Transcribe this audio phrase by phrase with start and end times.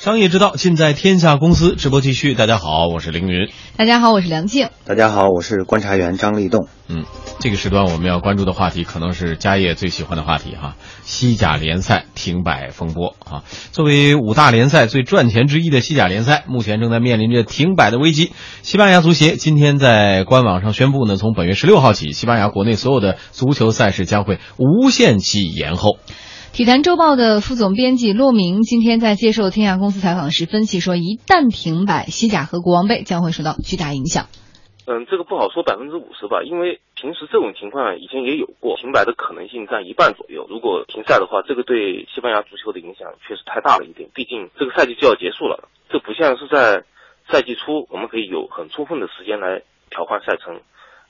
[0.00, 2.32] 商业之道尽在天下公司，直播继续。
[2.32, 3.50] 大家好，我是凌云。
[3.76, 4.70] 大家好，我是梁静。
[4.86, 6.68] 大家好，我是观察员张立栋。
[6.88, 7.04] 嗯，
[7.38, 13.44] 这个时段我们要关注的话题可能是家业最喜欢的话题哈，西甲联赛停摆风波啊。
[13.72, 18.32] 作为五大联赛最赚钱之一的西甲联赛，目前正在面临着停摆的危机。
[18.62, 25.98] 西班牙足协今天在官网上宣布呢，从本月十六号起，西班牙国内所有的足球赛事将会无限期延后。
[26.52, 34.26] 体坛周报的副总编辑骆明今天在接受天下公司采访时分析说，一旦停摆，西甲和国王杯将会受到巨大影响。
[34.84, 40.44] 嗯，这个不好说百分之五十吧，因为平时这种情况以前也有过，停摆的可能性占一半左右。
[40.50, 46.82] 如果停赛的话，这个对西班牙足球的影响确实太大了一点，毕竟这个赛季就要结束了，这不像是在
[47.30, 50.60] 赛季初我们可以有很充分的时间来调换赛程。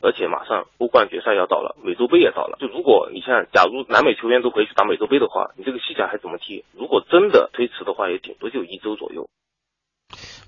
[0.02, 2.56] 而且马上欧冠决赛要到了，美洲杯也到了。
[2.58, 6.64] 就如果你像，假如南美球员都可以去打美洲杯的话，你这个西甲还怎么踢？
[6.72, 9.28] 如果真的推迟的话，也顶多就一周左右。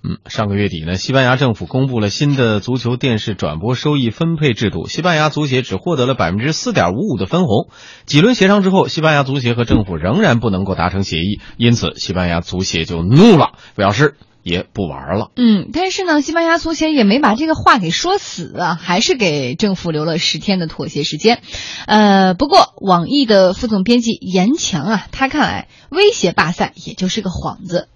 [0.05, 7.69] 嗯，上个月底呢，西班牙政府公布了新的足球电视转播收益分配制度，西班牙足协只获得了百分之四点五五的分红。
[8.05, 15.31] 几轮协商之后，西班牙足协和政府仍然不能够达成协议，因此西班牙足协就怒了，表示也不玩了。
[15.37, 21.41] 嗯，但是呢，西班牙足协也没把这个话给说死啊，还是给政府留了十天的妥协时间。
[21.87, 27.89] 呃，不过网易的副总编辑严强啊，他看来威胁罢赛也就是个幌子。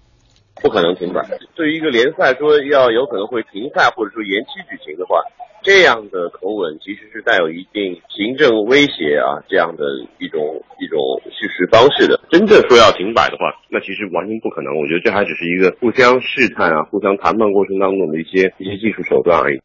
[0.59, 1.21] 不可能停摆。
[1.55, 5.21] 对于一个联赛说要有可能会停赛或者说延期举行的话，
[5.63, 9.83] 这样的口吻其实是带有一定行政威胁啊这样的
[10.17, 10.99] 一种一种
[11.31, 12.19] 叙事方式的。
[12.29, 14.75] 真正说要停摆的话，那其实完全不可能。
[14.79, 19.59] 我觉得这还只是一个互相试探啊、互相谈判过程当中的一些一些技术手段而已。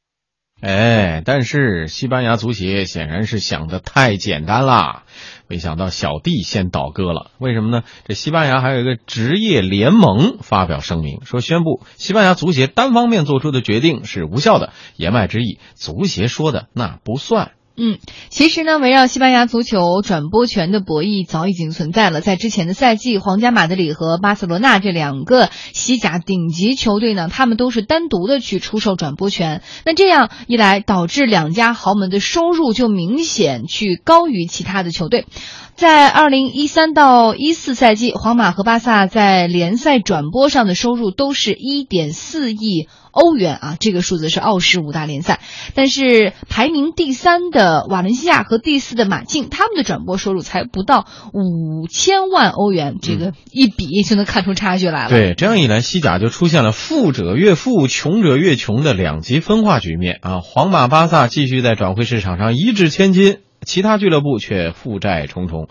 [0.63, 5.03] 哎，但是西班牙足协显然是想的太简单啦，
[5.49, 7.33] 没想到小弟先倒戈了。
[7.39, 7.83] 为什么呢？
[8.07, 17.51] 这西班牙还有一个职业联盟发表声明，说宣布西班牙足协单方面做出的决定是无效的，言外之意，足协说的那不算。
[17.75, 22.21] 嗯，其实呢，围绕西班牙足球转播权的博弈早已经存在了。
[22.21, 29.63] 在之前的赛季，皇家马德里和巴塞罗那这两个西甲顶级球队呢，他们都是单独的去出售转播权。
[29.87, 35.27] 那这样一来，导致两家豪门的收入就明显去高于其他的球队。
[35.75, 45.39] 在二零一三到一四赛季，皇马和巴萨在联赛转播上的收入都是一点四亿欧元啊，这个数字是澳式五大联赛。
[45.75, 55.09] 但是排名第三的瓦伦西亚和第四的马竞，他们的转播收入才不到五千万欧元，这个一比就能看出差距来了。
[55.11, 60.41] 对，这样一来，西甲就出现了富者越富、穷者越穷的两极分化局面啊！
[60.41, 63.39] 皇马、巴萨继续在转会市场上一掷千金。
[63.65, 65.69] 其他俱乐部却负债重重，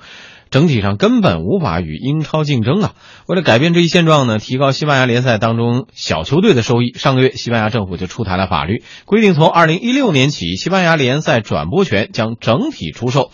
[0.52, 2.94] 整体上根本无法与英超竞争啊！
[3.26, 13.32] 为了改变这一现状呢，提高西班牙联赛当中小球队的收益，上个月西班牙政府就出台了法律，规定从二零一六年起，西班牙联赛转播权将整体出售。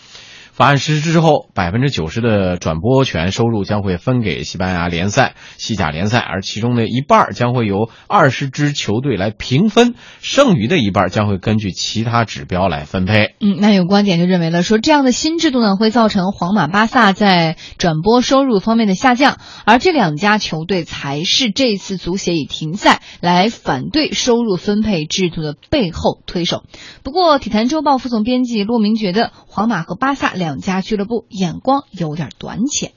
[0.58, 13.36] 法案实施之后，百分之九十的转播权收入将会分给西班牙联赛、西甲联赛，而其中的一半将会由二十支球队来平分，剩余的一半将会根据其他指标来分配。
[13.38, 26.64] 嗯，那有观点就认为了，说这样的新制度呢，会造成皇马、巴萨在转播收入方面的下降，而这两家球队才是这次足协以停赛来反对收入分配制度的背后推手。
[27.04, 30.47] 不过，体坛周报副总编辑骆明觉得，皇马和巴萨两。
[30.48, 32.92] 两家俱乐部眼光有点短浅。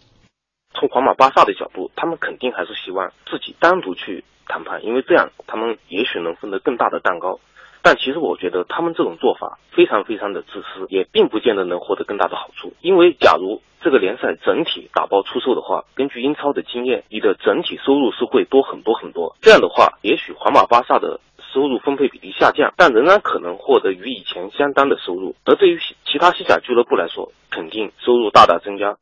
[0.73, 7.41] 从皇马、巴萨的角度，他们肯定还是希望自己单独去谈判，因为这样他们也许能分得更大的蛋糕。
[7.81, 12.72] 但其实我觉得他们这种做法非常非常的自私，也并不见得能获得更大的好处。
[12.79, 19.35] 因为假如这个联赛整体打包出售的话，根据英超的经验，你的整体收入是会多很多很多。
[19.41, 21.19] 这样的话，也许皇马、巴萨的
[21.53, 25.35] 收入分配比例下降，但仍然可能获得与以前相当的收入。
[25.46, 28.97] 而对于其他西甲俱乐部来说，肯定收入大大增加。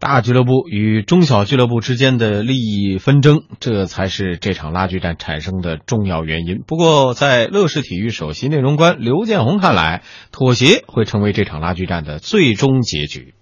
[0.00, 6.62] 大俱乐部与中小俱乐部之间的利益纷争，这才是这场拉锯战产生的重要原因。
[6.64, 13.34] 不过，在乐视体育首席内容官刘建宏看来，妥协会成为这场拉锯战的最终结局。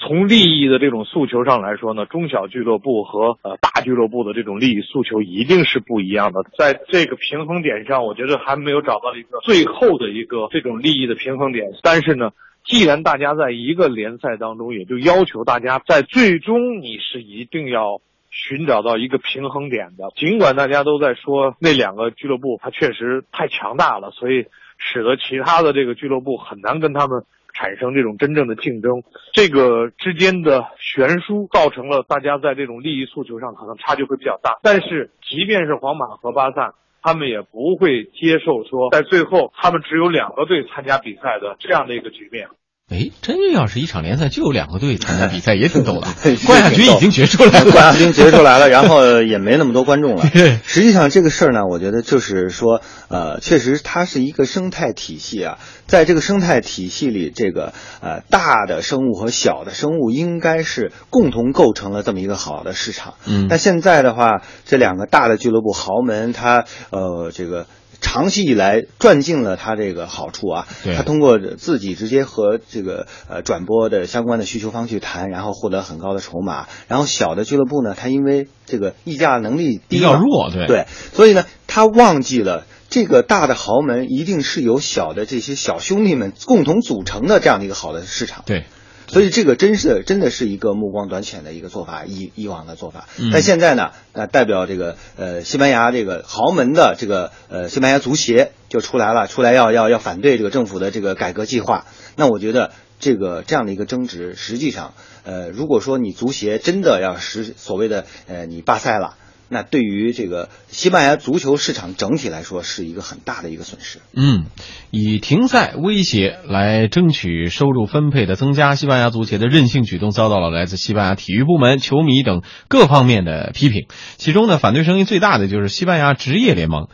[0.00, 6.42] 从利益的这种诉求上来说呢，中小俱乐部和呃大俱乐部的这种利益诉求一定是不一样的。
[6.56, 11.70] 在这个平衡点上，我觉得还没有找到一个最后的一个这种利益的平衡点。
[11.82, 12.30] 但是呢，
[12.64, 18.00] 既然大家在一个联赛当中，也就要求大家在最终你是一定要
[18.30, 20.10] 寻找到一个平衡点的。
[20.16, 24.46] 尽管大家都在说那两个俱乐部它确实太强大了，所以
[24.78, 27.24] 使得其他的这个俱乐部很难跟他们
[27.60, 29.02] 产生这种真正的竞争。
[29.34, 34.58] 这个之间的悬殊造成了大家在这种利益诉求上可能差距会比较大。
[34.62, 36.74] 但是，即便是皇马和巴萨。
[37.02, 42.48] 他们也不会接受说，在最后他们只有两个队参加比赛的这样的一个局面。
[42.90, 46.08] 哎，真要是一场联赛就有两个队参加比赛，也挺逗的。
[46.44, 50.24] 冠亚军已经决出来了， 冠亚军决出来了，然后也没那么多观众了。
[50.66, 63.14] 实际上这个事儿呢，我觉得就是说，呃，确实它是一个生态体系啊，在这个生态体系里，这个呃大的生物和小的生物应该是共同构成了这么一个好的市场。
[63.24, 67.66] 嗯，但现在的话，这两个大的俱乐部豪门，它呃这个。
[68.00, 76.66] 长期以来赚尽了他这个好处啊，他通过自己直接和这个呃转播的相关的需求方去谈，然后获得很高的筹码。
[76.88, 88.42] 然后小的俱乐部呢，他因为这个议价能力低比较弱，对对，所以呢，他忘记了这个大的豪门一定是由小的这些小兄弟们共同组成的这样的一个好的市场。
[88.46, 88.64] 对。
[89.10, 93.08] 所以这个真是真的是一个目光短浅的一个做法，以以往的做法。
[93.32, 101.86] 但现在呢，呃，代表这个呃西班牙这个豪门的这个呃西班牙足协就出来了，出来要要要反对这个政府的这个改革计划。
[102.14, 102.70] 那我觉得
[103.00, 109.16] 这个这样的一个争执，实际上，呃，如果说你足协真的要实所谓的呃你罢赛了。
[109.52, 113.98] 那对于这个西班牙足球市场整体来说，是一个很大的一个损失。
[114.14, 114.46] 嗯，
[114.92, 123.86] 以停赛威胁来争取收入分配的增加，西班牙足协的任性举动遭到了来自西班牙体育部门、球迷等各方面的批评。
[124.16, 126.86] 其中呢，反对声音最大的就是西班牙职业联盟。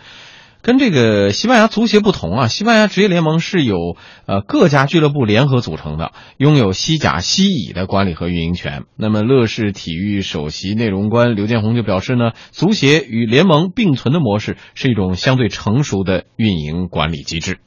[0.66, 3.96] 跟这个西班牙足协不同啊，西班牙职业联盟是由
[4.26, 8.82] 呃各家俱乐部联合组成的，拥有西甲、西乙的管理和运营权。
[8.98, 17.58] 那么，乐视体育首席内容官刘建宏就表示呢，足协与联盟并存的模式是一种相对成熟的运营管理机制。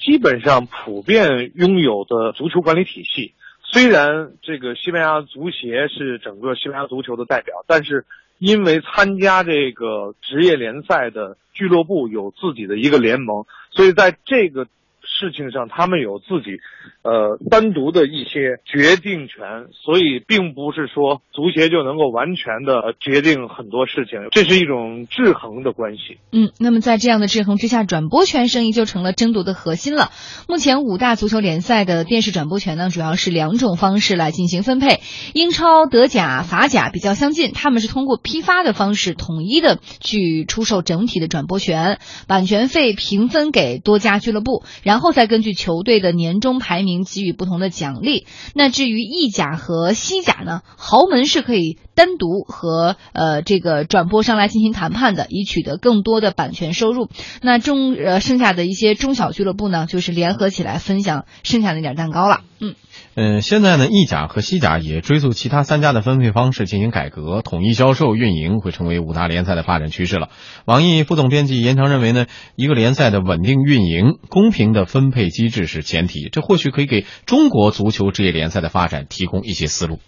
[0.00, 3.34] 基本上普遍拥有的足球管理体系，
[3.72, 8.04] 虽然这个西班牙足协是整个西班牙足球的代表，但是。
[8.44, 14.66] 因为参加这个职业联赛的俱乐部有自己的一个联盟，所以在这个。
[15.06, 16.58] 事情上，他们有自己，
[17.02, 26.18] 呃，单独的一些决定权，所以并不是说足协就能够完全的决定很多事情，这是一种制衡的关系。
[26.32, 30.10] 嗯，那么在这样的制衡之下，转播权生意就成了争夺的核心了。
[30.48, 35.00] 目前五大足球联赛的电视转播权呢，主要是两种方式来进行分配。
[35.34, 45.04] 英超、德甲、法甲比较相近，他们是通过批发的方式统一的去出售整体的转播权，版权费平分给多家俱乐部，然然。
[45.04, 48.26] 后再根据球队的年终排名给予不同的奖励。
[48.54, 50.62] 那至于意甲和西甲呢？
[50.78, 57.10] 豪门是可以单独和呃这个转播商来进行谈判的，以取得更多的版权收入。
[57.42, 62.40] 那中呃剩下的一些中小俱乐部呢，就是联合起来分享剩下那点蛋糕了。
[62.60, 62.74] 嗯。
[63.16, 70.30] 嗯，现在呢，意甲和西甲也追溯其他三家的分配方式进行改革，统一销售、运营会成为五大联赛的发展趋势了。
[70.64, 72.26] 网易副总编辑严强认为呢，
[72.56, 79.98] 一个联赛的稳定运营、公平的分配机制是前提，这或许可以给中国足球职业联赛的发展提供一些思路。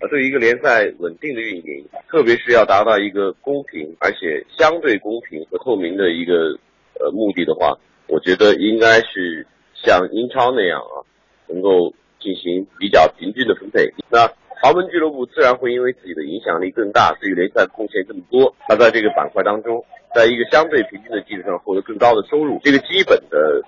[0.00, 6.58] 呃，对于一个联赛稳定的运营，特别是要达到一个公平而且相对公平和透明的一个
[7.00, 11.04] 呃目的的话，我觉得应该是像英超那样啊，
[11.48, 11.94] 能够。
[12.24, 23.60] 进行比较平均的分配，那豪门俱乐部自然会因为自己的影响力更大，对于联赛贡献更多，他在这个板块当中，在一个相对平均的基础上获得更高的收入，这个基本的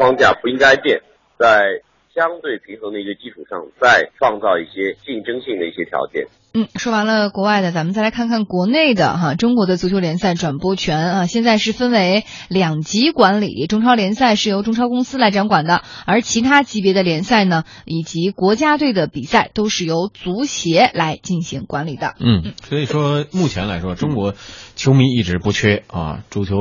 [0.00, 1.00] 框架不应该变，
[1.38, 1.84] 在。
[2.12, 6.26] 相对平衡的一个基础上，再创造一些竞争性的一些条件。
[6.52, 9.34] 嗯，说完了国外的，咱们再来看看国内的哈。
[9.36, 22.16] 中国的足球联赛转播权啊，现在是分为两级管理，中超联赛是由中超公司来掌管的，而其他级别的联赛呢，以及国家队的比赛都是由足协来进行管理的。
[22.18, 24.34] 嗯，所以说目前来说，中国
[24.74, 26.56] 球迷一直不缺啊，足球。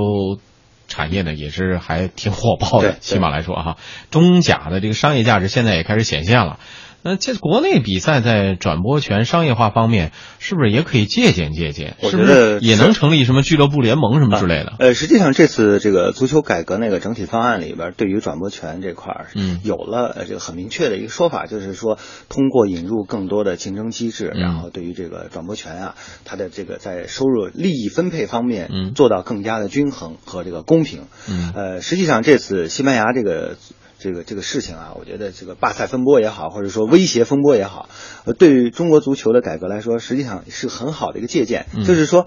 [0.89, 3.77] 产业呢也是还挺火爆的，起码来说哈，
[4.11, 6.59] 中甲的这个商业价值现在也开始显现了。
[7.01, 11.95] 那这国内比赛在转播权商业化方面，是不是也可以借鉴借鉴？
[12.01, 14.73] 我觉得也能成立什么俱乐部联盟什么之类的。
[14.79, 31.03] 呃，实际上这次这个足球改革那个整体方案里边，对于转播权这块儿，嗯，有了这个很明确的一个说法，就是说通过引入更多的竞争机制，然后对于这个转播权啊，它的这个在收入利益分配方面，嗯，做到更加的均衡和这个公平。
[31.29, 33.55] 嗯，呃，实际上这次西班牙这个。
[33.99, 37.89] 这个这个事情啊，我觉得这个罢赛风波也好，或者说威胁风波也好，
[38.25, 41.65] 呃，对于中国足球的改革来说，实际上是很好的一个借鉴。
[41.85, 42.25] 就是说，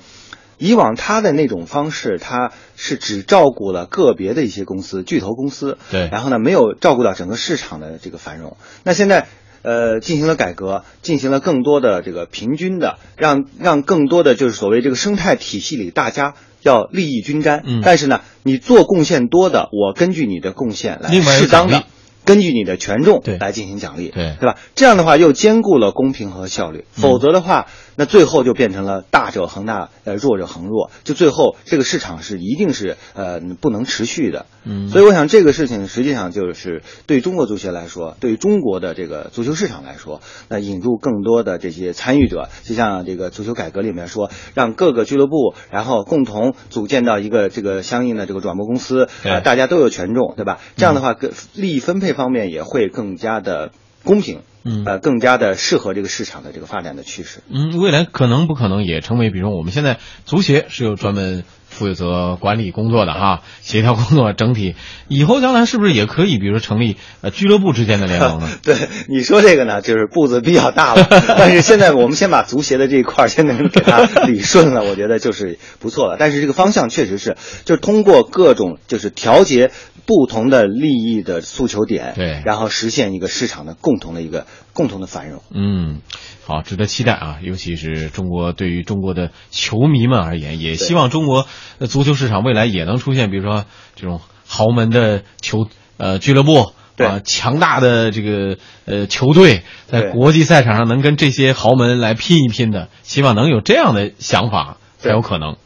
[0.58, 8.56] 以往他的那种方式，他是只照顾了个别的一些公司、巨头公司，对，然后呢，没有照顾到整个市场的这个繁荣。
[8.84, 9.26] 那现在。
[9.64, 17.62] 呃，进行了改革，进行了更多的这个平均的，让让更多的就是所谓这个生态体系里大家要利益均沾。
[17.64, 21.84] 嗯，但是呢，你做贡献多的，我根据你的贡献来适当的。
[22.24, 24.56] 根据你的权重来进行奖励，对对吧？
[24.76, 27.66] 这样的话又兼顾了公平和效率，否则的话，
[27.96, 34.46] 那最后就变成了大者恒大，呃，弱者恒弱，就最后这个市场是一定是呃不能持续的。
[34.64, 50.60] 嗯，所以我想这个事情实际上就是对中国足协来说，对中国的这个足球市场来说，那引入更多的这些参与者，就像这个足球改革里面说，让各个俱乐部然后共同组建到一个这个相应的这个转播公司，啊，大家都有权重，对吧？
[50.76, 51.16] 这样的话，
[51.54, 52.12] 利益分配。
[52.12, 53.70] 方面也会更加的
[54.04, 57.40] 公平，嗯，呃，更加的适合这个市场的这个发展的趋势。
[57.48, 64.74] 嗯，未来可能不可能也成为，比如我们现在足协是有专门负责管理工作的哈， 协调工作整体，
[65.08, 68.48] 以后将来是不是也可以，比如说成立呃俱乐部之间的联盟呢？
[68.62, 68.76] 对，
[69.08, 71.06] 你说这个呢，就是步子比较大了，
[71.38, 76.16] 但是现在我们先把足协的这一块先能给它理顺了，我觉得就是不错了。
[76.18, 79.70] 但是这个方向确实是，就是通过各种就是调节。
[80.04, 85.42] 不同的利益的诉求点，对，然后实现一个市场的共同的一个共同的繁荣。
[85.54, 86.00] 嗯，
[86.44, 87.38] 好，值得期待啊！
[87.42, 91.46] 尤其是中国对于中国的球迷们而言，也希望中国
[91.88, 95.68] 足球市场未来也能出现，比如说这种豪门的球
[95.98, 105.56] 呃俱乐部，对，强大的这个呃球队，在国际赛场上能跟这些豪门来拼一拼的，希望能有这样的想法才有可能。